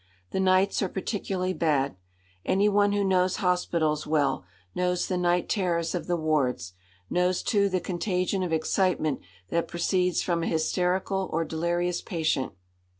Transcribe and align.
The 0.31 0.39
nights 0.39 0.81
are 0.81 0.89
particularly 0.89 1.53
bad. 1.53 1.95
Any 2.43 2.67
one 2.67 2.91
who 2.91 3.03
knows 3.03 3.35
hospitals 3.35 4.07
well, 4.07 4.43
knows 4.73 5.07
the 5.07 5.15
night 5.15 5.47
terrors 5.47 5.93
of 5.93 6.07
the 6.07 6.15
wards; 6.15 6.73
knows, 7.07 7.43
too, 7.43 7.69
the 7.69 7.79
contagion 7.79 8.41
of 8.41 8.51
excitement 8.51 9.19
that 9.51 9.67
proceeds 9.67 10.23
from 10.23 10.41
a 10.41 10.47
hysterical 10.47 11.29
or 11.31 11.45
delirious 11.45 12.01
patient. 12.01 12.53